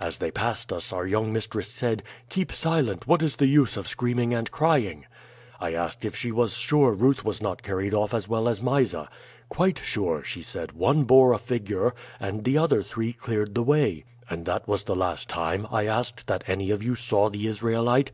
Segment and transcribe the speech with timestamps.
[0.00, 3.86] As they passed us our young mistress said, 'Keep silent; what is the use of
[3.86, 5.04] screaming and crying?''
[5.60, 9.10] "I asked if she was sure Ruth was not carried off as well as Mysa.
[9.50, 10.72] "'Quite sure,' she said.
[10.72, 14.96] 'One bore a figure and the other three cleared the way.'" "'And that was the
[14.96, 18.10] last time,' I asked, 'that any of you saw the Israelite?'